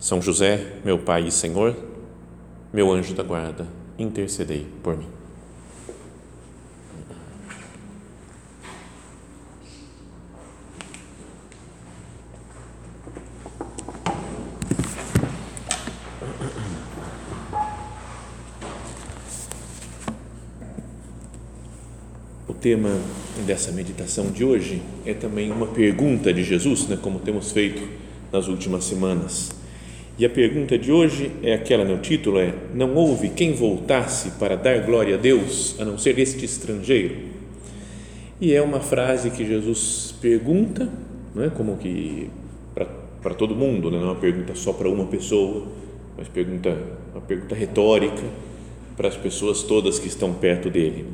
[0.00, 1.76] São José, meu Pai e Senhor,
[2.72, 3.66] meu anjo da guarda,
[3.98, 5.08] intercedei por mim.
[22.46, 22.90] O tema
[23.44, 27.82] dessa meditação de hoje é também uma pergunta de Jesus, né, como temos feito
[28.32, 29.57] nas últimas semanas.
[30.18, 34.56] E a pergunta de hoje é aquela, no título é: Não houve quem voltasse para
[34.56, 37.14] dar glória a Deus, a não ser este estrangeiro?
[38.40, 40.88] E é uma frase que Jesus pergunta,
[41.32, 42.28] não é como que
[43.22, 43.98] para todo mundo, né?
[43.98, 45.66] não é uma pergunta só para uma pessoa,
[46.16, 46.76] mas pergunta
[47.12, 48.22] uma pergunta retórica
[48.96, 51.06] para as pessoas todas que estão perto dele.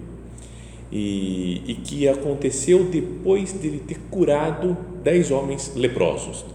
[0.90, 6.53] E, e que aconteceu depois dele ter curado dez homens leprosos.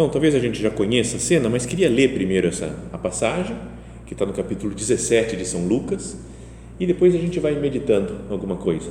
[0.00, 3.54] Então, talvez a gente já conheça a cena, mas queria ler primeiro essa a passagem,
[4.06, 6.16] que está no capítulo 17 de São Lucas,
[6.78, 8.90] e depois a gente vai meditando alguma coisa.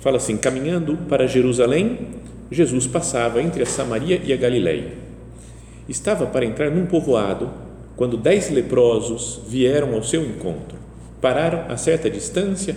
[0.00, 1.96] Fala assim: caminhando para Jerusalém,
[2.50, 4.94] Jesus passava entre a Samaria e a Galileia.
[5.88, 7.48] Estava para entrar num povoado
[7.94, 10.76] quando dez leprosos vieram ao seu encontro,
[11.20, 12.74] pararam a certa distância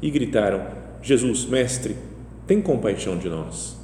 [0.00, 0.62] e gritaram:
[1.02, 1.94] Jesus, mestre,
[2.46, 3.81] tem compaixão de nós.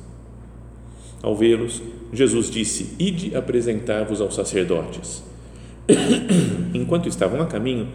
[1.23, 5.23] Ao vê-los, Jesus disse: Ide apresentar-vos aos sacerdotes.
[6.75, 7.89] Enquanto estavam a caminho,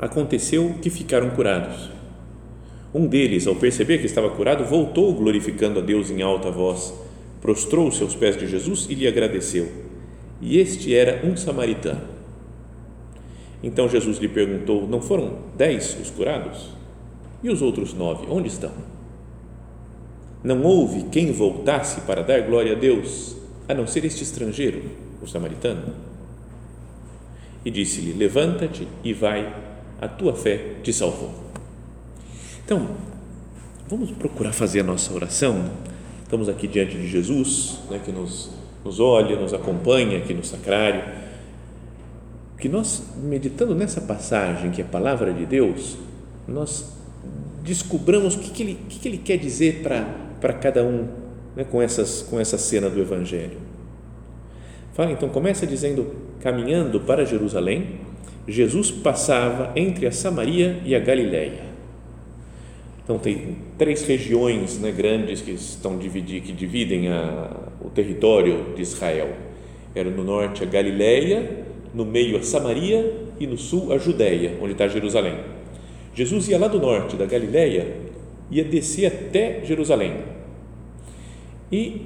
[0.00, 1.90] aconteceu que ficaram curados.
[2.92, 6.94] Um deles, ao perceber que estava curado, voltou glorificando a Deus em alta voz,
[7.40, 9.68] prostrou-se aos pés de Jesus e lhe agradeceu.
[10.40, 12.02] E este era um samaritano.
[13.62, 16.70] Então Jesus lhe perguntou: Não foram dez os curados?
[17.42, 18.72] E os outros nove, onde estão?
[20.44, 23.34] Não houve quem voltasse para dar glória a Deus,
[23.66, 24.82] a não ser este estrangeiro,
[25.22, 25.94] o samaritano.
[27.64, 29.50] E disse-lhe: Levanta-te e vai,
[29.98, 31.32] a tua fé te salvou.
[32.62, 32.90] Então,
[33.88, 35.70] vamos procurar fazer a nossa oração.
[36.22, 38.50] Estamos aqui diante de Jesus, né, que nos,
[38.84, 41.04] nos olha, nos acompanha aqui no sacrário.
[42.58, 45.96] Que nós, meditando nessa passagem, que é a palavra de Deus,
[46.46, 46.92] nós
[47.62, 51.08] descobramos o que, que, ele, que, que ele quer dizer para para cada um
[51.56, 53.56] né, com, essas, com essa cena do Evangelho.
[54.92, 58.00] Fala, então, começa dizendo: caminhando para Jerusalém,
[58.46, 61.62] Jesus passava entre a Samaria e a Galileia.
[63.02, 67.50] Então, tem três regiões né, grandes que, estão dividir, que dividem a,
[67.82, 69.30] o território de Israel.
[69.94, 74.72] Era no norte a Galileia, no meio a Samaria e no sul a Judéia, onde
[74.72, 75.36] está Jerusalém.
[76.14, 78.03] Jesus ia lá do norte da Galileia,
[78.50, 80.34] ia descer até Jerusalém
[81.70, 82.02] e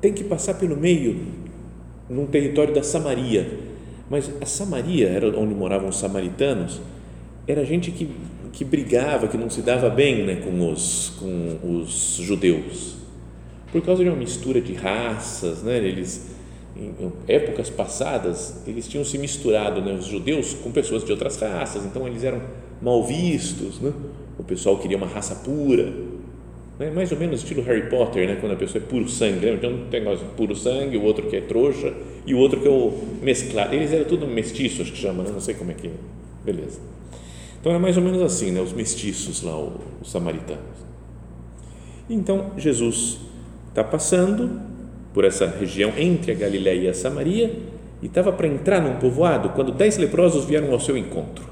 [0.00, 1.20] tem que passar pelo meio,
[2.08, 3.58] num território da Samaria.
[4.10, 6.80] Mas a Samaria, era onde moravam os samaritanos,
[7.46, 8.08] era gente que,
[8.52, 12.96] que brigava, que não se dava bem né, com, os, com os judeus,
[13.70, 16.30] por causa de uma mistura de raças, né, eles,
[16.76, 21.84] em épocas passadas, eles tinham se misturado, né, os judeus com pessoas de outras raças,
[21.84, 22.42] então eles eram
[22.80, 23.92] mal vistos, né?
[24.42, 25.92] O pessoal queria uma raça pura,
[26.76, 26.90] né?
[26.90, 28.36] mais ou menos estilo Harry Potter, né?
[28.40, 29.54] quando a pessoa é puro sangue, né?
[29.54, 31.94] então tem negócio puro sangue, o outro que é trouxa
[32.26, 32.92] e o outro que é o
[33.22, 35.30] mesclado, eles eram tudo mestiços que chama, né?
[35.32, 35.90] não sei como é que,
[36.44, 36.80] beleza.
[37.60, 38.60] Então é mais ou menos assim, né?
[38.60, 40.82] os mestiços lá, os samaritanos.
[42.10, 43.20] Então Jesus
[43.68, 44.60] está passando
[45.14, 47.60] por essa região entre a Galiléia e a Samaria
[48.02, 51.44] e estava para entrar num povoado quando dez leprosos vieram ao seu encontro.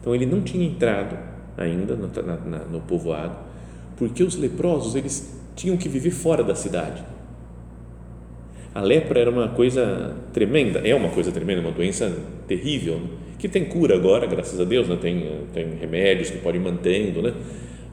[0.00, 3.52] Então ele não tinha entrado ainda no, na, no povoado
[4.02, 7.04] porque os leprosos eles tinham que viver fora da cidade.
[8.74, 12.12] A lepra era uma coisa tremenda, é uma coisa tremenda, uma doença
[12.48, 13.06] terrível, né?
[13.38, 14.98] que tem cura agora, graças a Deus, né?
[15.00, 17.32] tem, tem remédios que podem mantendo né?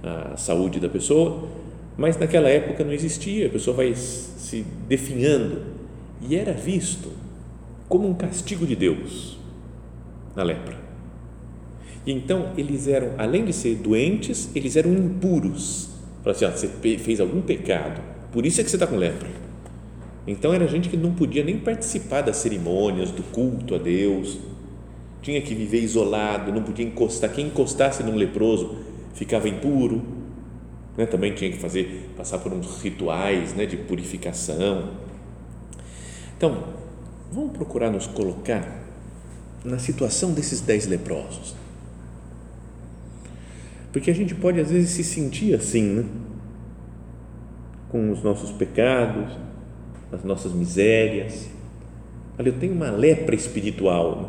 [0.01, 1.47] a saúde da pessoa,
[1.95, 5.61] mas naquela época não existia, a pessoa vai se definhando
[6.27, 7.11] e era visto
[7.87, 9.37] como um castigo de Deus
[10.35, 10.88] na lepra.
[12.05, 15.89] Então eles eram, além de ser doentes, eles eram impuros
[16.23, 18.01] Fala assim, ó, você fez algum pecado,
[18.31, 19.29] por isso é que você está com lepra.
[20.27, 24.37] Então era gente que não podia nem participar das cerimônias, do culto a Deus,
[25.21, 27.31] tinha que viver isolado, não podia encostar.
[27.31, 28.77] Quem encostasse num leproso
[29.13, 30.01] ficava impuro.
[30.97, 31.05] Né?
[31.05, 34.91] Também tinha que fazer, passar por uns rituais né, de purificação.
[36.37, 36.65] Então,
[37.31, 38.83] vamos procurar nos colocar
[39.63, 41.58] na situação desses dez leprosos.
[43.99, 46.05] Porque a gente pode às vezes se sentir assim, né?
[47.89, 49.29] com os nossos pecados,
[50.09, 51.49] as nossas misérias.
[52.37, 54.21] Olha, eu tenho uma lepra espiritual.
[54.21, 54.27] Né?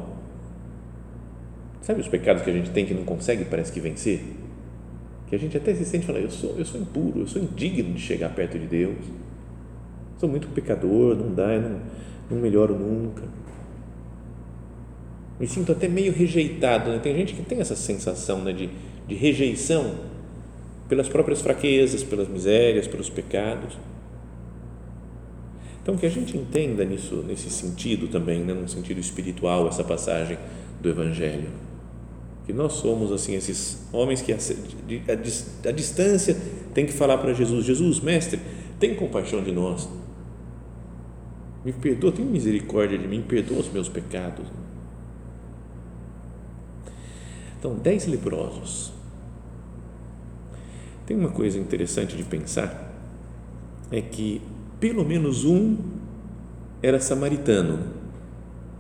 [1.83, 4.25] Sabe os pecados que a gente tem que não consegue, parece que vencer?
[5.29, 7.95] Que a gente até se sente falando, eu sou, eu sou impuro, eu sou indigno
[7.95, 8.99] de chegar perto de Deus.
[10.19, 11.81] Sou muito pecador, não dá, eu não,
[12.29, 13.23] não melhoro nunca.
[15.39, 16.91] Me sinto até meio rejeitado.
[16.91, 16.99] Né?
[16.99, 18.69] Tem gente que tem essa sensação né, de,
[19.11, 19.95] de rejeição
[20.89, 23.77] pelas próprias fraquezas, pelas misérias, pelos pecados.
[25.83, 30.39] Então, que a gente entenda nisso, nesse sentido também, né, no sentido espiritual, essa passagem
[30.81, 31.49] do Evangelho
[32.51, 36.37] que nós somos assim esses homens que a, a, a distância
[36.75, 38.41] tem que falar para Jesus, Jesus, mestre,
[38.79, 39.89] tem compaixão de nós,
[41.65, 44.47] me perdoa, tem misericórdia de mim, perdoa os meus pecados.
[47.59, 48.93] Então, dez leprosos.
[51.11, 52.89] Tem uma coisa interessante de pensar,
[53.91, 54.41] é que
[54.79, 55.77] pelo menos um
[56.81, 57.81] era samaritano.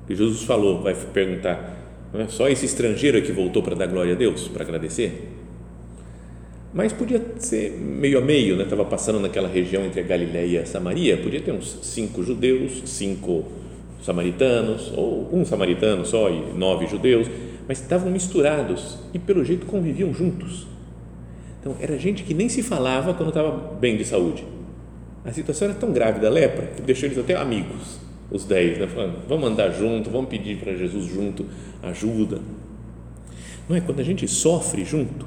[0.08, 1.76] E Jesus falou, vai perguntar,
[2.14, 5.28] não é só esse estrangeiro que voltou para dar glória a Deus, para agradecer.
[6.72, 8.62] Mas podia ser meio a meio, né?
[8.62, 12.82] Estava passando naquela região entre a Galiléia e a Samaria, podia ter uns cinco judeus,
[12.84, 13.44] cinco
[14.04, 17.26] samaritanos, ou um samaritano só e nove judeus,
[17.66, 20.70] mas estavam misturados e pelo jeito conviviam juntos.
[21.60, 24.44] Então era gente que nem se falava quando estava bem de saúde.
[25.24, 28.86] A situação era tão grave da lepra que deixou eles até amigos os dez, né?
[28.86, 31.46] Falando, vamos andar junto, vamos pedir para Jesus junto
[31.82, 32.40] ajuda.
[33.68, 33.80] Não é?
[33.80, 35.26] Quando a gente sofre junto,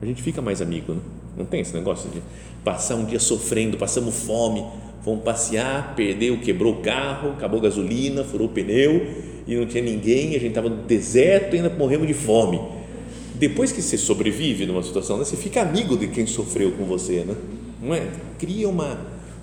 [0.00, 1.00] a gente fica mais amigo, né?
[1.36, 2.22] Não tem esse negócio de
[2.64, 4.64] passar um dia sofrendo, passamos fome,
[5.04, 9.06] vamos passear, perdeu, quebrou o carro, acabou a gasolina, furou o pneu
[9.46, 12.58] e não tinha ninguém, a gente estava no deserto e ainda morremos de fome.
[13.38, 17.22] Depois que você sobrevive numa situação dessa, você fica amigo de quem sofreu com você,
[17.24, 17.34] né?
[17.82, 18.08] Não é?
[18.38, 18.98] Cria uma,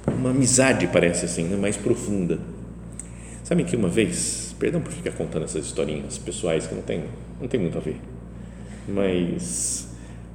[0.08, 1.56] uma amizade, parece assim, né?
[1.56, 2.40] mais profunda.
[3.44, 7.04] Sabe que uma vez, perdão por ficar contando essas historinhas pessoais que não tem,
[7.40, 7.98] não tem muito a ver,
[8.88, 9.90] mas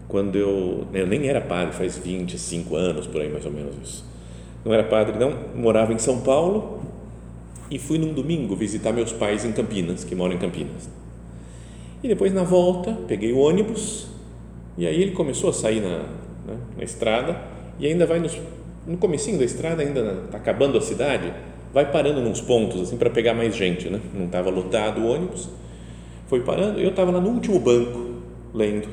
[0.07, 4.05] quando eu, eu nem era padre, faz 25 anos por aí mais ou menos isso,
[4.65, 6.83] não era padre não, morava em São Paulo
[7.71, 10.89] e fui num domingo visitar meus pais em Campinas, que moram em Campinas.
[12.03, 14.07] E depois na volta, peguei o ônibus
[14.77, 15.99] e aí ele começou a sair na,
[16.47, 17.37] né, na estrada
[17.81, 18.39] e ainda vai nos,
[18.87, 21.33] no comecinho da estrada, ainda está acabando a cidade,
[21.73, 24.01] vai parando nos pontos assim para pegar mais gente, né?
[24.15, 25.49] Não estava lotado o ônibus,
[26.29, 26.79] foi parando.
[26.79, 28.09] Eu estava lá no último banco
[28.55, 28.89] lendo,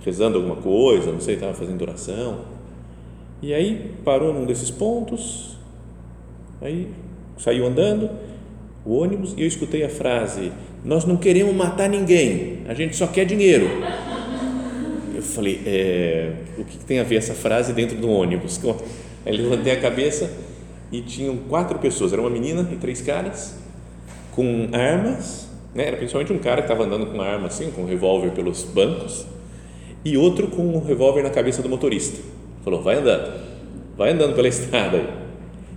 [0.00, 2.40] rezando alguma coisa, não sei, estava fazendo oração.
[3.42, 5.58] E aí parou num desses pontos,
[6.60, 6.88] aí
[7.38, 8.10] saiu andando
[8.84, 10.52] o ônibus e eu escutei a frase:
[10.84, 13.68] Nós não queremos matar ninguém, a gente só quer dinheiro.
[15.14, 18.60] Eu falei: é, O que tem a ver essa frase dentro do ônibus?
[19.24, 20.30] Aí levantei a cabeça
[20.90, 23.54] e tinham quatro pessoas, era uma menina e três caras,
[24.32, 25.86] com armas, né?
[25.86, 29.26] era principalmente um cara que estava andando com arma assim, com um revólver pelos bancos,
[30.04, 32.18] e outro com um revólver na cabeça do motorista.
[32.64, 33.40] Falou, vai andando,
[33.96, 35.08] vai andando pela estrada aí.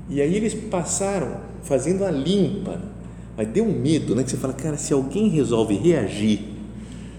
[0.10, 2.80] E aí eles passaram fazendo a limpa,
[3.36, 4.24] mas deu um medo, né?
[4.24, 6.40] Que você fala, cara, se alguém resolve reagir,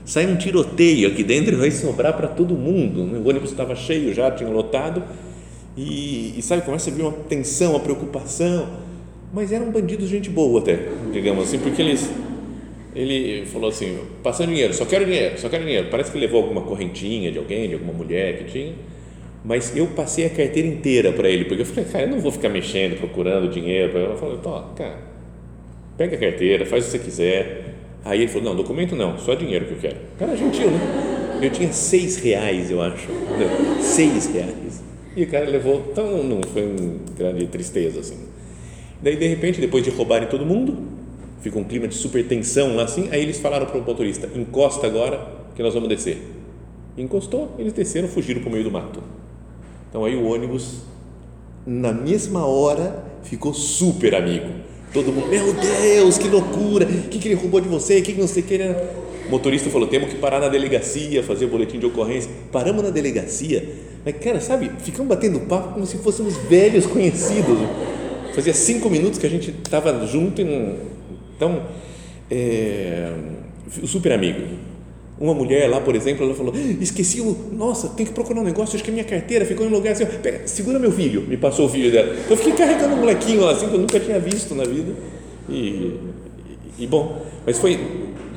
[0.05, 3.05] sai um tiroteio aqui dentro e vai sobrar para todo mundo.
[3.05, 3.19] Né?
[3.19, 5.03] O ônibus estava cheio já, tinha lotado,
[5.77, 8.69] e, e sabe, começa a vir uma tensão, uma preocupação,
[9.33, 12.09] mas eram bandidos gente boa até, digamos assim, porque eles
[12.95, 15.89] ele falou assim, passando dinheiro, só quero dinheiro, só quero dinheiro.
[15.91, 18.73] Parece que levou alguma correntinha de alguém, de alguma mulher que tinha,
[19.45, 22.31] mas eu passei a carteira inteira para ele, porque eu falei, cara, eu não vou
[22.31, 23.99] ficar mexendo, procurando dinheiro.
[23.99, 24.97] Eu falei, Tó, cara,
[25.97, 27.75] pega a carteira, faz o que você quiser.
[28.05, 29.97] Aí ele falou, não, documento não, só dinheiro que eu quero.
[30.19, 31.39] Cara, gentil, né?
[31.41, 33.09] Eu tinha seis reais, eu acho.
[33.81, 34.83] Seis reais.
[35.17, 38.19] E o cara levou, tão, não foi uma grande tristeza assim.
[39.01, 40.79] Daí, de repente, depois de roubarem todo mundo,
[41.41, 44.87] fica um clima de super tensão lá assim, aí eles falaram para o motorista, encosta
[44.87, 45.21] agora
[45.55, 46.19] que nós vamos descer.
[46.97, 49.03] Encostou, eles desceram, fugiram para o meio do mato.
[49.91, 50.83] Então aí o ônibus,
[51.67, 54.64] na mesma hora, ficou super amigo.
[54.95, 58.13] Todo mundo, meu Deus, que loucura, o que, que ele roubou de você, o que,
[58.13, 58.55] que não sei o que.
[58.55, 58.77] Ele...
[59.27, 62.31] O motorista falou, temos que parar na delegacia, fazer o boletim de ocorrência.
[62.53, 63.69] Paramos na delegacia,
[64.05, 67.59] mas, cara, sabe, ficamos batendo papo como se fôssemos velhos conhecidos.
[68.37, 70.77] fazia cinco minutos que a gente estava junto e não,
[71.37, 71.63] então
[72.31, 73.13] é,
[73.87, 74.74] super amigo.
[75.19, 78.75] Uma mulher lá, por exemplo, ela falou: esqueci o, nossa, tem que procurar um negócio,
[78.75, 81.37] acho que a minha carteira ficou em um lugar assim, pega, segura meu filho, me
[81.37, 82.17] passou o filho dela.
[82.29, 84.93] Eu fiquei carregando um molequinho lá assim que eu nunca tinha visto na vida
[85.49, 86.01] e, e,
[86.81, 87.79] e bom, mas foi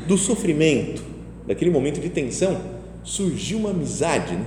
[0.07, 1.01] do sofrimento,
[1.47, 2.61] daquele momento de tensão,
[3.03, 4.45] surgiu uma amizade, né?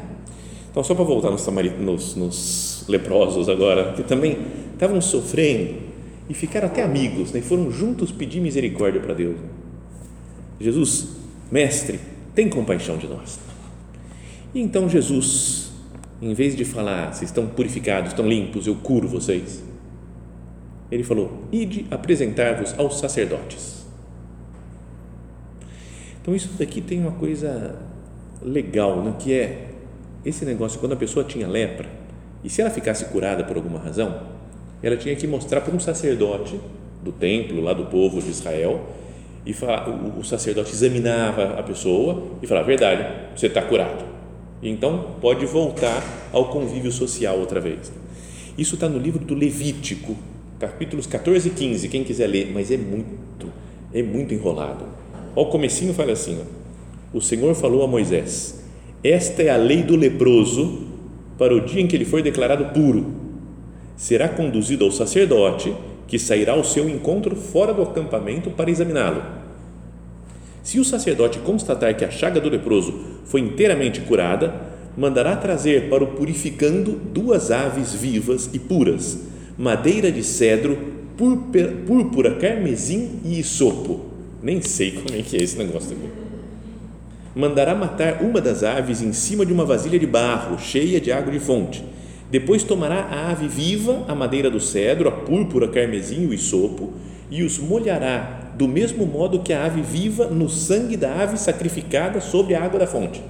[0.71, 4.39] Então, só para voltar nos, nos, nos leprosos agora, que também
[4.73, 5.75] estavam sofrendo
[6.29, 7.41] e ficaram até amigos, né?
[7.41, 9.37] foram juntos pedir misericórdia para Deus.
[10.61, 11.09] Jesus,
[11.51, 11.99] mestre,
[12.35, 13.39] tem compaixão de nós.
[14.55, 15.73] E então Jesus,
[16.21, 19.63] em vez de falar, vocês estão purificados, estão limpos, eu curo vocês,
[20.91, 23.81] ele falou: ide apresentar-vos aos sacerdotes.
[26.21, 27.77] Então, isso daqui tem uma coisa
[28.43, 29.15] legal, né?
[29.19, 29.69] que é
[30.25, 31.89] esse negócio, quando a pessoa tinha lepra,
[32.45, 34.23] e se ela ficasse curada por alguma razão,
[34.83, 36.61] ela tinha que mostrar para um sacerdote
[37.03, 38.87] do templo, lá do povo de Israel,
[39.45, 44.05] e falar, o, o sacerdote examinava a pessoa e falava: verdade, você está curado.
[44.63, 47.93] Então pode voltar ao convívio social outra vez.
[48.59, 50.17] Isso está no livro do Levítico,
[50.59, 53.51] capítulos 14 e 15, quem quiser ler, mas é muito,
[53.93, 54.85] é muito enrolado.
[55.35, 58.61] Ao comecinho fala assim: ó, o Senhor falou a Moisés:
[59.03, 60.87] esta é a lei do leproso
[61.39, 63.15] para o dia em que ele for declarado puro.
[63.97, 65.75] Será conduzido ao sacerdote,
[66.11, 69.23] que sairá ao seu encontro fora do acampamento para examiná-lo.
[70.63, 72.93] Se o sacerdote constatar que a chaga do leproso
[73.25, 74.53] foi inteiramente curada,
[74.95, 79.21] mandará trazer para o purificando duas aves vivas e puras,
[79.57, 80.77] madeira de cedro,
[81.87, 84.01] púrpura, carmesim e isopo.
[84.43, 86.31] Nem sei como é que é esse negócio aqui
[87.35, 91.33] mandará matar uma das aves em cima de uma vasilha de barro cheia de água
[91.33, 91.85] de fonte.
[92.31, 96.93] Depois tomará a ave viva, a madeira do cedro, a púrpura, carmesim e o isopo,
[97.31, 102.21] e os molhará do mesmo modo que a ave viva no sangue da ave sacrificada
[102.21, 103.23] sobre a água da fonte.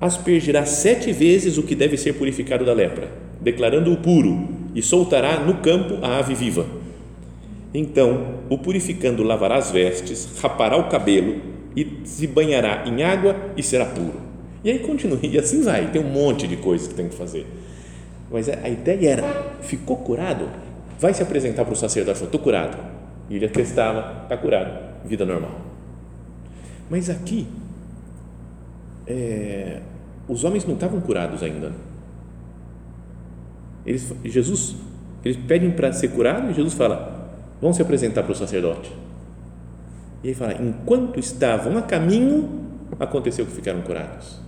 [0.00, 3.08] Aspergirá sete vezes o que deve ser purificado da lepra,
[3.40, 6.66] declarando-o puro, e soltará no campo a ave viva.
[7.72, 11.40] Então, o purificando lavará as vestes, rapará o cabelo,
[11.76, 14.29] e se banhará em água e será puro.
[14.62, 17.46] E aí continua, e assim vai, tem um monte de coisas que tem que fazer.
[18.30, 20.48] Mas a ideia era, ficou curado,
[20.98, 22.76] vai se apresentar para o sacerdote, falou, estou curado.
[23.28, 25.60] E ele atestava, está curado, vida normal.
[26.90, 27.46] Mas aqui,
[29.06, 29.80] é,
[30.28, 31.72] os homens não estavam curados ainda.
[33.86, 34.76] Eles, Jesus,
[35.24, 38.92] eles pedem para ser curado e Jesus fala, vão se apresentar para o sacerdote.
[40.22, 42.66] E aí fala: enquanto estavam a caminho,
[42.98, 44.38] aconteceu que ficaram curados.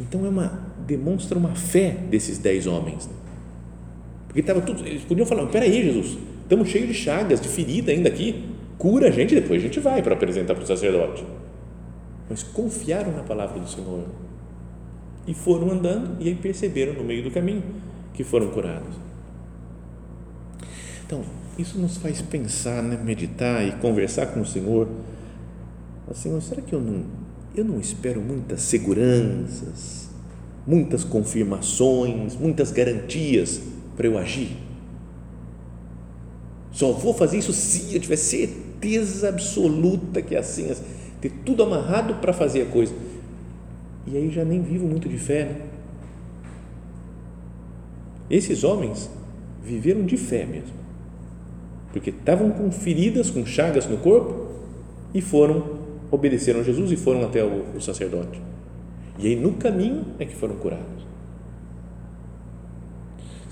[0.00, 3.14] Então é uma demonstra uma fé desses dez homens, né?
[4.26, 4.86] porque estava tudo.
[4.86, 8.48] Eles podiam falar: espera aí, Jesus, estamos cheios de chagas, de ferida ainda aqui.
[8.78, 11.24] Cura a gente, depois a gente vai para apresentar para o sacerdote.
[12.30, 14.04] Mas confiaram na palavra do Senhor
[15.26, 17.62] e foram andando e aí perceberam no meio do caminho
[18.14, 18.94] que foram curados.
[21.04, 21.22] Então,
[21.58, 22.98] isso nos faz pensar, né?
[23.02, 24.88] meditar e conversar com o Senhor.
[26.14, 27.04] Senhor, será que eu não,
[27.54, 30.08] eu não espero muitas seguranças,
[30.66, 33.60] muitas confirmações, muitas garantias
[33.96, 34.56] para eu agir?
[36.72, 40.84] Só vou fazer isso se eu tiver certeza absoluta que é assim, assim
[41.20, 42.94] ter tudo amarrado para fazer a coisa.
[44.06, 45.44] E aí já nem vivo muito de fé.
[45.44, 45.56] Né?
[48.30, 49.10] Esses homens
[49.62, 50.80] viveram de fé mesmo
[51.92, 54.48] porque estavam com feridas, com chagas no corpo
[55.12, 55.79] e foram,
[56.10, 58.40] obedeceram a Jesus e foram até o, o sacerdote.
[59.18, 61.06] E aí no caminho é que foram curados.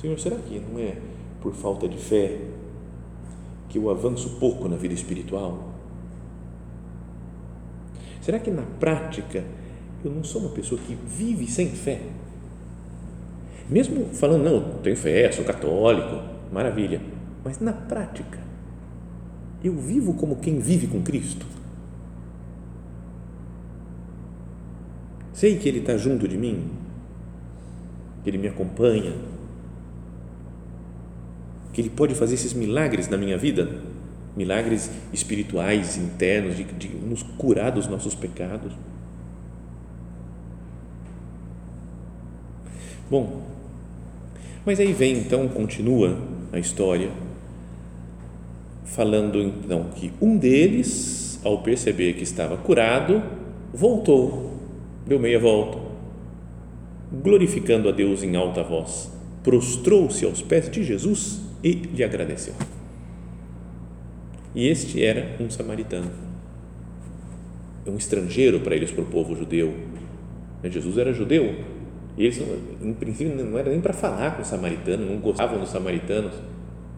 [0.01, 0.97] Senhor, será que não é
[1.41, 2.39] por falta de fé
[3.69, 5.73] que eu avanço pouco na vida espiritual?
[8.21, 9.45] Será que na prática
[10.05, 12.01] eu não sou uma pessoa que vive sem fé?
[13.69, 16.23] Mesmo falando, não, tenho fé, sou católico,
[16.53, 17.01] maravilha
[17.49, 18.39] mas na prática,
[19.63, 21.47] eu vivo como quem vive com Cristo?
[25.33, 26.65] Sei que Ele está junto de mim,
[28.23, 29.15] que Ele me acompanha,
[31.73, 33.69] que Ele pode fazer esses milagres na minha vida,
[34.37, 38.73] milagres espirituais, internos, de, de nos curar dos nossos pecados.
[43.11, 43.43] Bom,
[44.67, 46.19] mas aí vem então, continua
[46.53, 47.11] a história
[48.85, 53.23] falando então que um deles, ao perceber que estava curado,
[53.73, 54.48] voltou,
[55.09, 55.79] deu meia volta,
[57.11, 59.11] glorificando a Deus em alta voz,
[59.43, 62.53] prostrou-se aos pés de Jesus e lhe agradeceu.
[64.55, 66.11] E este era um samaritano,
[67.87, 69.75] um estrangeiro para eles, para o povo judeu.
[70.63, 71.55] Jesus era judeu,
[72.19, 72.43] e eles,
[72.83, 76.35] em princípio, não era nem para falar com o samaritano, não gostavam dos samaritanos,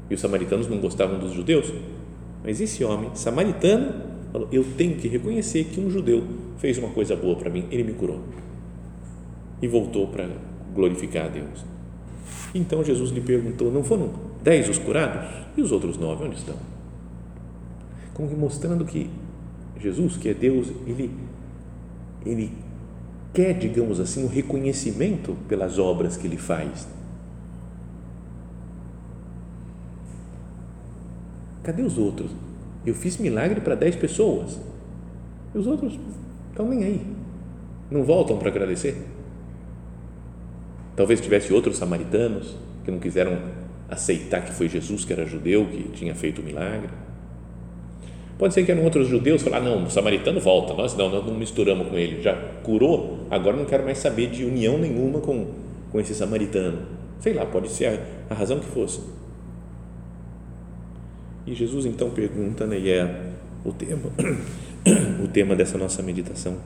[0.09, 1.73] e os samaritanos não gostavam dos judeus.
[2.43, 6.25] Mas esse homem, samaritano, falou: Eu tenho que reconhecer que um judeu
[6.59, 8.21] fez uma coisa boa para mim, ele me curou.
[9.63, 10.29] E voltou para
[10.75, 11.65] glorificar a Deus.
[12.55, 14.11] Então Jesus lhe perguntou: Não foram
[14.43, 15.29] dez os curados?
[15.57, 16.57] E os outros nove, onde estão?
[18.15, 19.11] Como que mostrando que
[19.81, 21.11] Jesus, que é Deus, ele,
[22.25, 22.53] ele
[23.33, 26.87] quer, digamos assim, um reconhecimento pelas obras que ele faz.
[31.63, 32.31] Cadê os outros?
[32.85, 34.59] Eu fiz milagre para dez pessoas.
[35.55, 35.99] E os outros
[36.51, 37.01] estão nem aí.
[37.91, 38.97] Não voltam para agradecer.
[40.97, 43.39] Talvez tivesse outros samaritanos que não quiseram
[43.89, 46.91] aceitar que foi Jesus que era judeu que tinha feito o milagre.
[48.39, 51.35] Pode ser que eram outros judeus falar não, o samaritano volta, nós não, nós não
[51.35, 55.49] misturamos com ele, já curou, agora não quero mais saber de união nenhuma com,
[55.93, 56.79] com esse samaritano.
[57.19, 59.01] Sei lá, pode ser a, a razão que fosse.
[61.47, 63.32] E Jesus então pergunta, né, e é
[63.64, 64.11] o tema,
[65.23, 66.56] o tema dessa nossa meditação.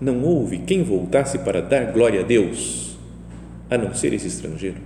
[0.00, 2.96] Não houve quem voltasse para dar glória a Deus,
[3.68, 4.80] a não ser esse estrangeiro?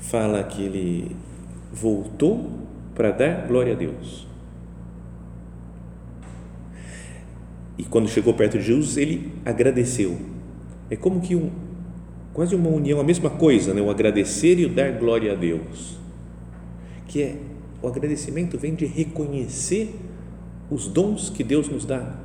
[0.00, 1.16] Fala que ele
[1.72, 2.50] voltou
[2.94, 4.26] para dar glória a Deus.
[7.76, 10.16] E quando chegou perto de Jesus, ele agradeceu.
[10.88, 11.50] É como que um,
[12.34, 13.80] quase uma união, a mesma coisa, né?
[13.80, 15.96] o agradecer e o dar glória a Deus.
[17.06, 17.36] Que é,
[17.80, 19.94] o agradecimento vem de reconhecer
[20.68, 22.18] os dons que Deus nos dá.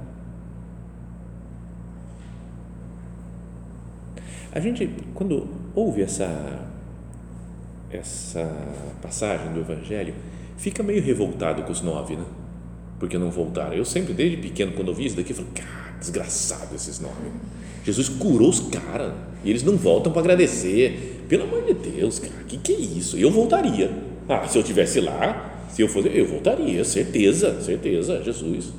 [4.52, 6.68] A gente, quando ouve essa
[7.92, 8.48] essa
[9.02, 10.14] passagem do Evangelho,
[10.58, 12.26] fica meio revoltado com os nove, né?
[13.00, 13.74] Porque não voltaram.
[13.74, 17.32] Eu sempre, desde pequeno, quando eu vi isso daqui, cara, desgraçado esses nove.
[17.84, 21.26] Jesus curou os caras e eles não voltam para agradecer.
[21.28, 23.18] Pelo amor de Deus, cara, que que é isso?
[23.18, 23.92] Eu voltaria.
[24.28, 28.74] Ah, se eu tivesse lá, se eu fosse, eu voltaria, certeza, certeza, Jesus.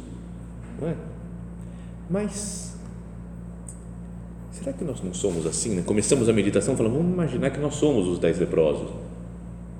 [0.80, 0.94] Não é?
[2.08, 2.74] Mas
[4.50, 5.74] será que nós não somos assim?
[5.76, 5.82] Né?
[5.82, 8.90] Começamos a meditação falando, vamos imaginar que nós somos os dez leprosos.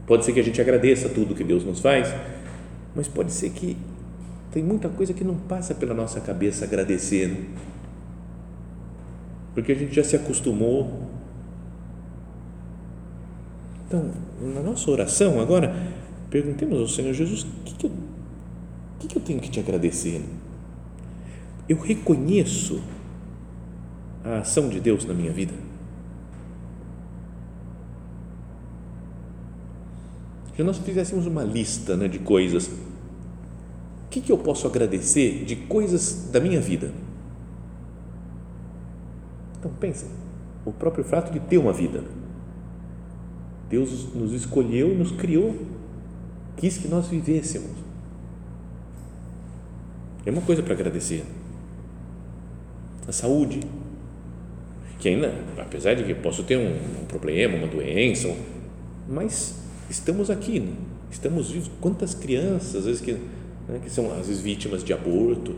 [0.07, 2.13] Pode ser que a gente agradeça tudo que Deus nos faz,
[2.95, 3.77] mas pode ser que
[4.51, 7.45] tem muita coisa que não passa pela nossa cabeça agradecer, né?
[9.55, 11.09] porque a gente já se acostumou.
[13.87, 14.11] Então,
[14.41, 15.75] na nossa oração agora,
[16.31, 17.93] perguntemos ao Senhor Jesus: o que, que, eu,
[18.99, 20.23] que, que eu tenho que te agradecer?
[21.69, 22.83] Eu reconheço
[24.25, 25.55] a ação de Deus na minha vida?
[30.57, 32.71] Se nós fizéssemos uma lista né, de coisas,
[34.11, 36.93] que, que eu posso agradecer de coisas da minha vida?
[39.59, 40.07] Então, pensa,
[40.65, 42.03] o próprio fato de ter uma vida.
[43.69, 45.57] Deus nos escolheu, nos criou,
[46.57, 47.71] quis que nós vivêssemos.
[50.27, 51.25] É uma coisa para agradecer.
[53.07, 53.61] A saúde,
[54.99, 58.35] que ainda, apesar de que posso ter um, um problema, uma doença,
[59.09, 59.55] mas
[59.89, 60.75] estamos aqui,
[61.11, 61.71] estamos vivos.
[61.81, 63.17] Quantas crianças, às vezes, que,
[63.69, 65.55] né, que são às vezes vítimas de aborto,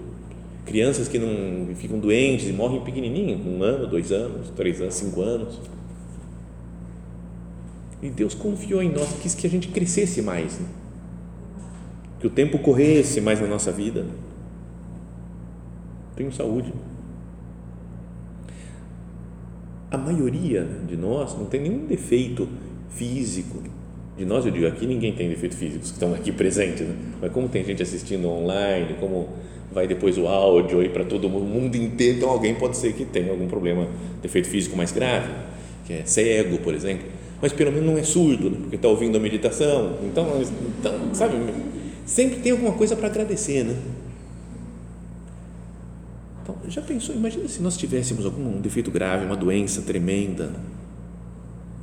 [0.65, 5.21] crianças que não ficam doentes e morrem pequenininhas, um ano, dois anos, três anos, cinco
[5.23, 5.61] anos.
[8.01, 10.67] E Deus confiou em nós, quis que a gente crescesse mais, né?
[12.19, 14.07] que o tempo corresse mais na nossa vida.
[16.15, 16.73] Tenho saúde
[19.93, 22.49] a maioria de nós não tem nenhum defeito
[22.89, 23.63] físico.
[24.17, 26.95] De nós, eu digo aqui, ninguém tem defeito físico, que estão aqui presentes, né?
[27.21, 29.29] mas como tem gente assistindo online, como
[29.73, 33.07] vai depois o áudio aí para todo mundo, mundo inteiro, então alguém pode ser que
[33.07, 33.89] tenha algum problema,
[34.21, 35.33] defeito físico mais grave,
[35.87, 37.07] que é cego, por exemplo,
[37.41, 38.59] mas pelo menos não é surdo, né?
[38.61, 40.27] porque está ouvindo a meditação, então,
[40.79, 41.35] então sabe,
[42.05, 43.77] sempre tem alguma coisa para agradecer, né?
[46.43, 47.15] Então, já pensou?
[47.15, 50.53] Imagina se nós tivéssemos algum defeito grave, uma doença tremenda,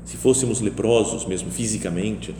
[0.05, 2.33] se fôssemos leprosos mesmo fisicamente.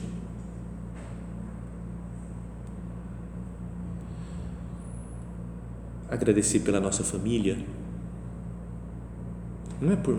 [6.10, 7.58] Agradecer pela nossa família.
[9.80, 10.18] Não é por,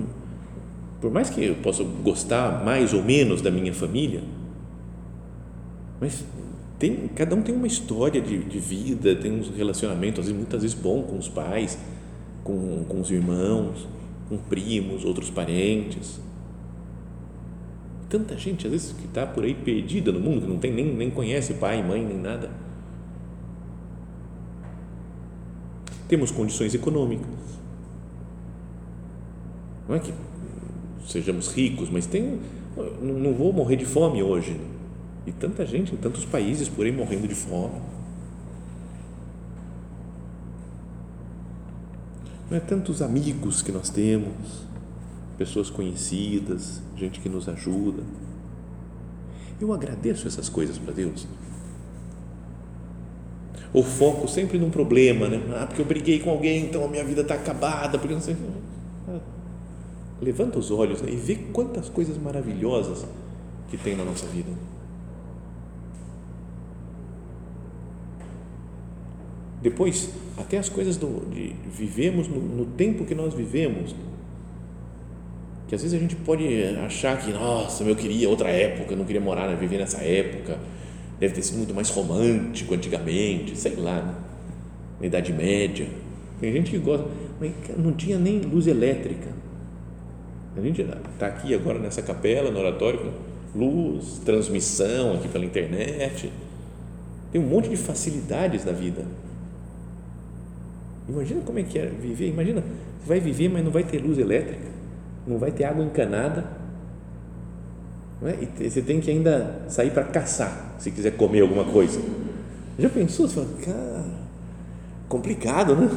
[1.01, 4.23] por mais que eu possa gostar mais ou menos da minha família,
[6.01, 6.25] mas
[6.79, 10.75] tem, cada um tem uma história de, de vida, tem uns relacionamentos, vezes, muitas vezes
[10.75, 11.79] bom com os pais,
[12.43, 13.87] com, com os irmãos,
[14.29, 16.19] com primos, outros parentes.
[18.11, 20.85] Tanta gente, às vezes, que está por aí perdida no mundo, que não tem nem,
[20.85, 22.51] nem conhece pai, mãe, nem nada.
[26.09, 27.29] Temos condições econômicas.
[29.89, 30.13] Não é que
[31.07, 32.41] sejamos ricos, mas tem,
[33.01, 34.61] não vou morrer de fome hoje.
[35.25, 37.81] E tanta gente em tantos países por aí morrendo de fome.
[42.51, 44.67] Não é tantos amigos que nós temos,
[45.41, 48.03] pessoas conhecidas, gente que nos ajuda.
[49.59, 51.27] Eu agradeço essas coisas para Deus.
[53.73, 55.41] O foco sempre num problema, né?
[55.57, 58.37] Ah, porque eu briguei com alguém, então a minha vida está acabada, porque não sei.
[59.09, 59.19] Ah,
[60.21, 61.11] levanta os olhos né?
[61.11, 63.07] e vê quantas coisas maravilhosas
[63.71, 64.51] que tem na nossa vida.
[69.63, 73.95] Depois, até as coisas do, de vivemos no, no, tempo que nós vivemos,
[75.71, 76.45] que às vezes a gente pode
[76.85, 80.59] achar que, nossa, eu queria outra época, eu não queria morar, viver nessa época,
[81.21, 84.15] deve ter sido muito mais romântico antigamente, sei lá, né?
[84.99, 85.87] na Idade Média.
[86.41, 87.07] Tem gente que gosta,
[87.39, 89.29] mas não tinha nem luz elétrica.
[90.57, 96.33] A gente está aqui agora nessa capela, no oratório, com luz, transmissão aqui pela internet.
[97.31, 99.05] Tem um monte de facilidades da vida
[101.11, 102.29] Imagina como é que é viver.
[102.29, 104.67] Imagina, você vai viver, mas não vai ter luz elétrica,
[105.27, 106.45] não vai ter água encanada.
[108.23, 108.37] É?
[108.61, 112.01] E você tem que ainda sair para caçar, se quiser comer alguma coisa.
[112.79, 113.27] Já pensou?
[113.27, 114.05] Você fala, cara,
[115.09, 115.89] complicado, né?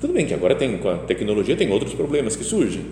[0.00, 2.86] Tudo bem que agora tem, com a tecnologia tem outros problemas que surgem,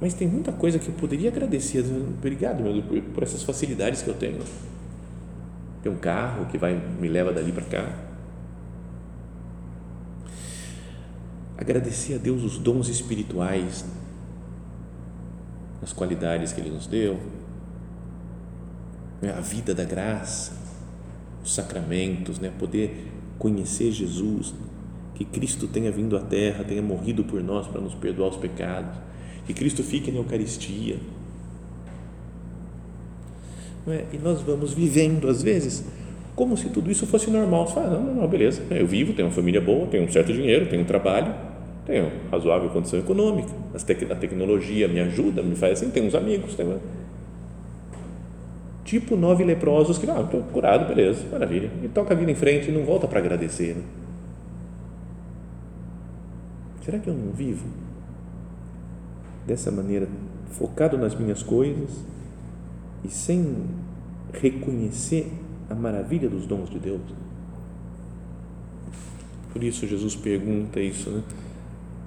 [0.00, 1.84] mas tem muita coisa que eu poderia agradecer.
[2.18, 4.38] Obrigado, meu, por, por essas facilidades que eu tenho.
[5.82, 8.06] Tem um carro que vai me leva dali para cá
[11.56, 13.84] agradecer a Deus os dons espirituais,
[15.82, 17.18] as qualidades que Ele nos deu,
[19.20, 20.52] né, a vida da graça,
[21.46, 22.50] os sacramentos, né?
[22.58, 24.52] poder conhecer Jesus,
[25.14, 28.98] que Cristo tenha vindo à terra, tenha morrido por nós para nos perdoar os pecados,
[29.46, 30.98] que Cristo fique na Eucaristia.
[33.88, 34.04] É?
[34.12, 35.84] E nós vamos vivendo, às vezes,
[36.34, 37.68] como se tudo isso fosse normal.
[37.68, 40.32] Você fala, não, não, não, beleza, eu vivo, tenho uma família boa, tenho um certo
[40.32, 41.32] dinheiro, tenho um trabalho,
[41.86, 43.48] tenho razoável condição econômica,
[44.10, 46.80] a tecnologia me ajuda, me faz assim, tenho uns amigos, tenho...
[48.84, 52.70] tipo nove leprosos que, ah, estou curado, beleza, maravilha, e toca a vida em frente
[52.70, 53.76] e não volta para agradecer.
[53.76, 53.82] Né?
[56.84, 57.66] Será que eu não vivo
[59.46, 60.08] dessa maneira,
[60.50, 62.04] focado nas minhas coisas
[63.04, 63.64] e sem
[64.32, 65.32] reconhecer
[65.70, 67.00] a maravilha dos dons de Deus?
[69.52, 71.22] Por isso Jesus pergunta isso, né?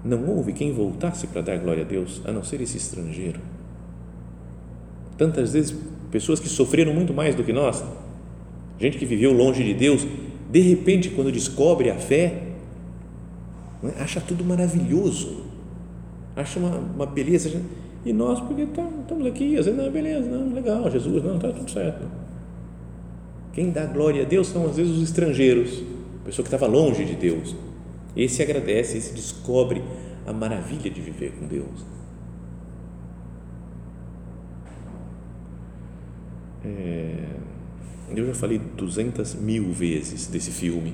[0.04, 3.40] Não houve quem voltasse para dar glória a Deus, a não ser esse estrangeiro.
[5.18, 5.76] Tantas vezes,
[6.10, 7.84] pessoas que sofreram muito mais do que nós,
[8.80, 10.08] gente que viveu longe de Deus,
[10.50, 12.44] de repente, quando descobre a fé,
[13.84, 15.44] né, acha tudo maravilhoso,
[16.36, 17.62] acha uma, uma beleza.
[18.06, 21.70] E nós, porque estamos aqui, às vezes, não, beleza, não, legal, Jesus, não, está tudo
[21.70, 22.08] certo.
[23.52, 25.84] Quem dá glória a Deus são, às vezes, os estrangeiros,
[26.24, 27.54] pessoa que estava longe de Deus
[28.24, 29.82] esse agradece, esse descobre
[30.26, 31.86] a maravilha de viver com Deus.
[36.64, 37.26] É,
[38.16, 40.94] eu já falei 200 mil vezes desse filme.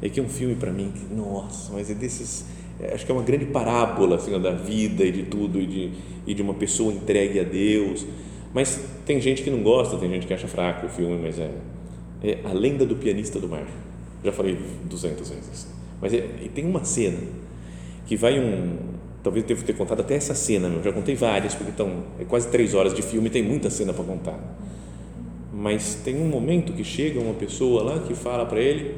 [0.00, 2.44] É que é um filme para mim que, nossa, mas é desses.
[2.80, 5.92] É, acho que é uma grande parábola assim, da vida e de tudo, e de,
[6.26, 8.06] e de uma pessoa entregue a Deus.
[8.52, 11.50] Mas tem gente que não gosta, tem gente que acha fraco o filme, mas é,
[12.22, 13.66] é A Lenda do Pianista do Mar.
[14.22, 15.77] Já falei 200 vezes.
[16.00, 16.20] Mas é,
[16.54, 17.18] tem uma cena
[18.06, 18.76] que vai um.
[19.22, 22.24] Talvez eu devo ter contado até essa cena, eu já contei várias, porque estão é
[22.24, 24.38] quase três horas de filme, tem muita cena para contar.
[25.52, 28.94] Mas tem um momento que chega uma pessoa lá que fala para ele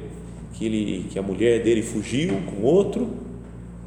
[0.52, 3.08] que, ele que a mulher dele fugiu com outro,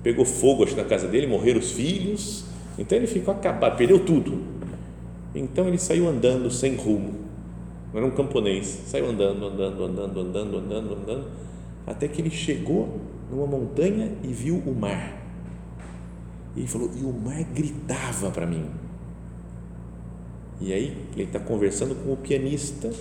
[0.02, 2.46] pegou fogo acho, na casa dele, morreram os filhos,
[2.78, 4.42] então ele ficou acabado, perdeu tudo.
[5.36, 7.14] Então ele saiu andando sem rumo,
[7.94, 11.26] era um camponês, saiu andando, andando, andando, andando, andando, andando
[11.86, 15.22] até que ele chegou numa montanha e viu o mar.
[16.56, 18.66] E ele falou: e o mar gritava para mim.
[20.62, 22.92] E aí ele está conversando com o pianista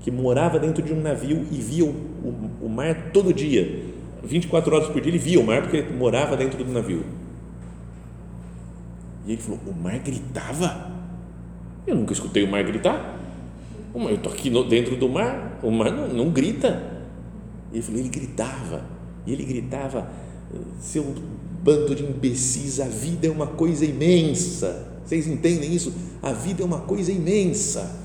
[0.00, 3.84] que morava dentro de um navio e via o, o, o, mar todo dia,
[4.24, 7.04] 24 horas por dia ele via o mar porque ele morava dentro do navio.
[9.26, 10.90] E ele falou: o mar gritava?
[11.86, 13.18] Eu nunca escutei o mar gritar.
[13.94, 17.00] Eu estou aqui dentro do mar, o mar não, não grita.
[17.72, 18.84] Ele falou, ele gritava,
[19.26, 20.08] e ele gritava,
[20.80, 21.14] seu
[21.62, 24.88] bando de imbecis, a vida é uma coisa imensa.
[25.04, 25.92] Vocês entendem isso?
[26.22, 27.98] A vida é uma coisa imensa.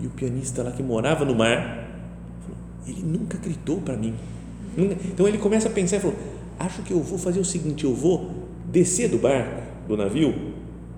[0.00, 1.88] E o pianista lá que morava no mar,
[2.86, 4.14] ele nunca gritou para mim.
[4.76, 6.16] Então ele começa a pensar e falou:
[6.58, 8.30] Acho que eu vou fazer o seguinte: eu vou
[8.66, 10.34] descer do barco, do navio,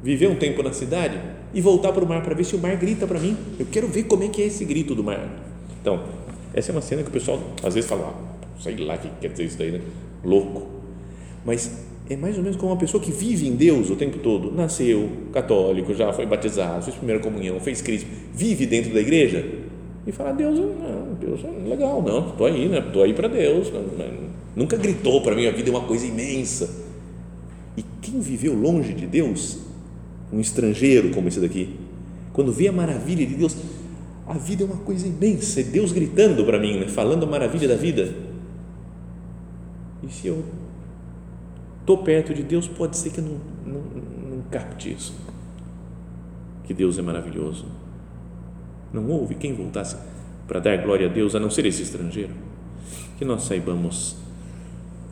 [0.02, 1.20] viver um tempo na cidade
[1.54, 3.36] e voltar para o mar para ver se o mar grita para mim.
[3.58, 5.28] Eu quero ver como é que é esse grito do mar.
[5.80, 6.04] Então,
[6.54, 8.14] essa é uma cena que o pessoal às vezes fala,
[8.62, 9.80] sei lá o que quer dizer isso daí, né?
[10.24, 10.66] Louco.
[11.44, 14.52] Mas é mais ou menos como uma pessoa que vive em Deus o tempo todo,
[14.52, 19.44] nasceu católico, já foi batizado, fez primeira comunhão, fez Cristo, vive dentro da igreja
[20.06, 22.78] e fala, Deus, não, Deus é legal, não, estou aí, né?
[22.78, 23.72] Estou aí para Deus.
[23.72, 24.10] Não, não,
[24.56, 26.68] nunca gritou para mim, a vida é uma coisa imensa.
[27.76, 29.58] E quem viveu longe de Deus,
[30.32, 31.76] um estrangeiro como esse daqui,
[32.32, 33.56] quando vê a maravilha de Deus,
[34.26, 36.88] a vida é uma coisa imensa, é Deus gritando para mim, né?
[36.88, 38.12] falando a maravilha da vida.
[40.02, 40.44] E se eu
[41.80, 43.80] estou perto de Deus, pode ser que eu não, não,
[44.36, 45.14] não capte isso.
[46.64, 47.66] Que Deus é maravilhoso.
[48.92, 49.96] Não houve quem voltasse
[50.46, 52.34] para dar glória a Deus a não ser esse estrangeiro.
[53.18, 54.16] Que nós saibamos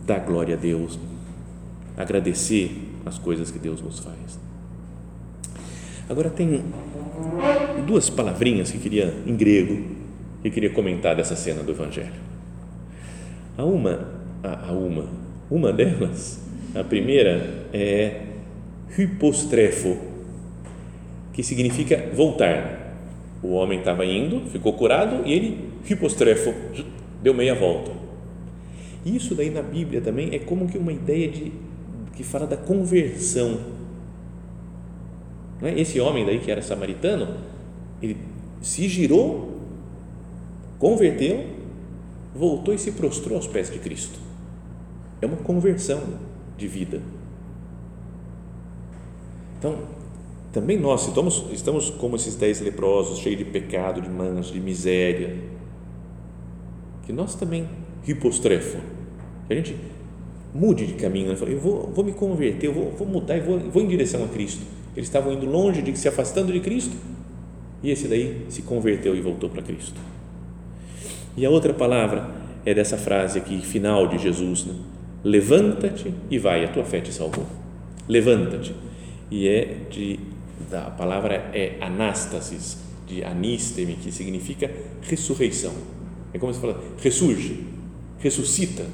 [0.07, 0.99] dar glória a Deus,
[1.97, 4.39] agradecer as coisas que Deus nos faz.
[6.09, 6.65] Agora tem
[7.87, 10.01] duas palavrinhas que queria em grego
[10.43, 12.13] que queria comentar dessa cena do Evangelho.
[13.57, 15.07] A uma, a, a uma,
[15.51, 16.41] uma delas,
[16.75, 18.23] a primeira é
[18.97, 19.99] hypostrefo,
[21.33, 22.79] que significa voltar.
[23.43, 26.55] O homem estava indo, ficou curado e ele hypostrefo,
[27.23, 27.93] deu meia volta.
[29.05, 31.53] Isso daí na Bíblia também é como que uma ideia de
[32.15, 33.61] que fala da conversão.
[35.63, 35.81] É?
[35.81, 37.35] Esse homem daí que era samaritano,
[38.03, 38.19] ele
[38.61, 39.59] se girou,
[40.79, 41.47] converteu,
[42.35, 44.30] voltou e se prostrou aos pés de Cristo.
[45.21, 46.03] É uma conversão
[46.57, 47.01] de vida.
[49.59, 49.79] Então,
[50.53, 55.37] também nós estamos, estamos como esses dez leprosos, cheios de pecado, de mancha, de miséria,
[57.05, 57.69] que nós também,
[58.07, 58.79] hipostrefo,
[59.47, 59.77] que a gente
[60.55, 61.37] mude de caminho, né?
[61.47, 64.29] eu vou, vou me converter, eu vou, vou mudar e vou, vou em direção a
[64.29, 64.63] Cristo.
[64.97, 66.97] Eles estavam indo longe, de se afastando de Cristo,
[67.83, 70.01] e esse daí se converteu e voltou para Cristo.
[71.37, 72.29] E a outra palavra
[72.67, 74.75] é dessa frase aqui, final de Jesus: né?
[75.23, 77.47] Levanta-te e vai, a tua fé te salvou.
[78.09, 78.75] Levanta-te.
[79.31, 80.19] E é de,
[80.73, 84.71] a palavra é anástasis, de anisteme, que significa
[85.03, 85.75] ressurreição.
[86.33, 87.67] É como se fala, ressurge,
[88.19, 88.87] ressuscita.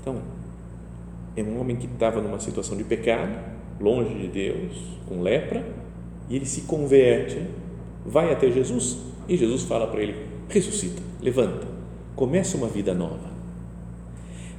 [0.00, 0.20] Então,
[1.36, 3.38] é um homem que estava numa situação de pecado,
[3.80, 4.72] longe de Deus,
[5.06, 5.64] com lepra,
[6.28, 7.40] e ele se converte,
[8.04, 11.66] vai até Jesus e Jesus fala para ele: ressuscita, levanta,
[12.16, 13.30] começa uma vida nova.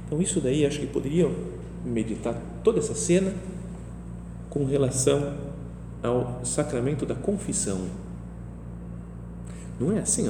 [0.06, 1.32] Então, isso daí acho que poderiam
[1.84, 3.32] meditar toda essa cena
[4.50, 5.34] com relação
[6.02, 7.80] ao sacramento da confissão.
[9.80, 10.28] Não é assim?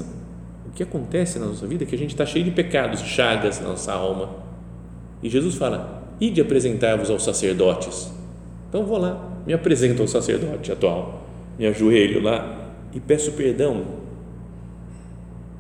[0.66, 3.60] O que acontece na nossa vida é que a gente está cheio de pecados, chagas
[3.60, 4.30] na nossa alma.
[5.22, 8.10] E Jesus fala: ide apresentar-vos aos sacerdotes.
[8.68, 11.22] Então vou lá, me apresento ao sacerdote atual,
[11.58, 14.03] me ajoelho lá e peço perdão.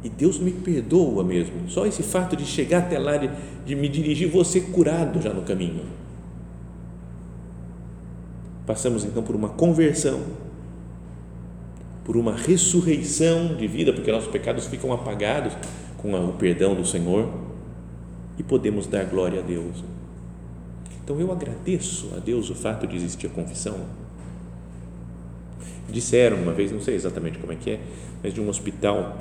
[0.04, 1.66] E Deus me perdoa mesmo.
[1.68, 3.30] Só esse fato de chegar até lá, de,
[3.64, 5.86] de me dirigir, ser curado já no caminho.
[8.66, 10.22] Passamos então por uma conversão,
[12.04, 15.54] por uma ressurreição de vida, porque nossos pecados ficam apagados
[15.96, 17.32] com o perdão do Senhor
[18.38, 19.82] e podemos dar glória a Deus.
[21.02, 23.80] Então eu agradeço a Deus o fato de existir a confissão.
[25.88, 27.80] Disseram uma vez, não sei exatamente como é que é,
[28.22, 29.16] mas de um hospital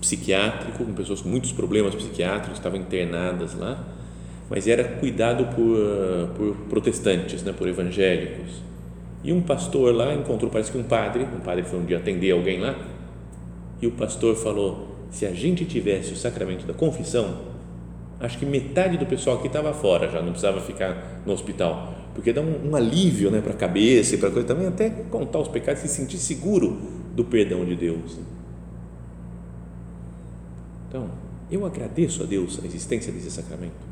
[0.00, 3.84] psiquiátrico com pessoas com muitos problemas psiquiátricos estavam internadas lá,
[4.48, 8.62] mas era cuidado por, por protestantes, né, por evangélicos.
[9.22, 12.30] E um pastor lá encontrou, parece que um padre, um padre foi um dia atender
[12.30, 12.76] alguém lá,
[13.80, 17.38] e o pastor falou: se a gente tivesse o sacramento da confissão,
[18.20, 22.32] acho que metade do pessoal aqui estava fora, já não precisava ficar no hospital, porque
[22.32, 25.48] dá um, um alívio né, para a cabeça e para coisa também, até contar os
[25.48, 26.78] pecados e se sentir seguro
[27.14, 28.18] do perdão de Deus.
[30.88, 31.08] Então,
[31.50, 33.88] eu agradeço a Deus a existência desse sacramento.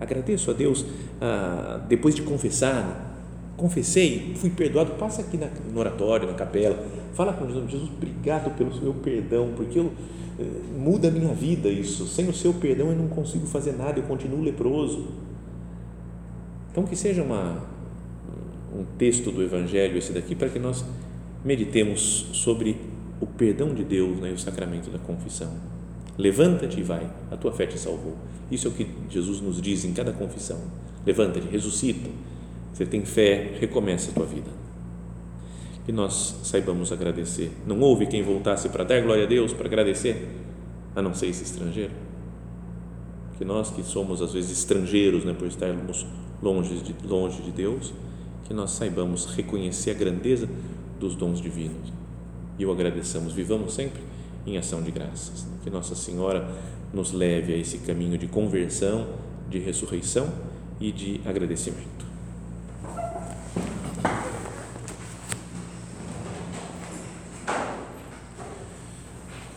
[0.00, 0.84] Agradeço a Deus
[1.20, 3.14] ah, depois de confessar,
[3.56, 6.84] confessei, fui perdoado, passa aqui na, no oratório, na capela,
[7.14, 9.92] fala com Jesus, Jesus, obrigado pelo seu perdão, porque eu
[10.76, 12.06] muda a minha vida isso.
[12.06, 15.06] Sem o seu perdão eu não consigo fazer nada, eu continuo leproso.
[16.70, 17.64] Então que seja uma,
[18.76, 20.84] um texto do Evangelho esse daqui para que nós
[21.44, 22.76] meditemos sobre
[23.24, 25.50] o perdão de Deus né, e o sacramento da confissão.
[26.18, 28.16] Levanta-te e vai, a tua fé te salvou.
[28.50, 30.60] Isso é o que Jesus nos diz em cada confissão.
[31.06, 32.10] Levanta-te, ressuscita.
[32.72, 34.50] Você tem fé, recomeça a tua vida.
[35.86, 37.50] Que nós saibamos agradecer.
[37.66, 40.28] Não houve quem voltasse para dar glória a Deus, para agradecer,
[40.94, 41.92] a não ser esse estrangeiro.
[43.38, 46.06] Que nós que somos às vezes estrangeiros, né, por estarmos
[46.42, 47.94] longe de, longe de Deus,
[48.44, 50.46] que nós saibamos reconhecer a grandeza
[51.00, 52.03] dos dons divinos
[52.58, 53.32] e o agradeçamos.
[53.32, 54.02] Vivamos sempre
[54.46, 55.46] em ação de graças.
[55.62, 56.48] Que Nossa Senhora
[56.92, 59.06] nos leve a esse caminho de conversão,
[59.48, 60.32] de ressurreição
[60.80, 62.04] e de agradecimento.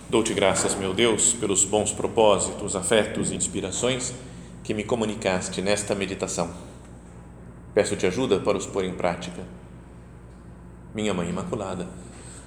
[0.10, 4.14] Dou-te graças, meu Deus, pelos bons propósitos, afetos e inspirações
[4.64, 6.50] que me comunicaste nesta meditação.
[7.74, 9.44] Peço-te ajuda para os pôr em prática.
[10.96, 11.88] Minha Mãe Imaculada,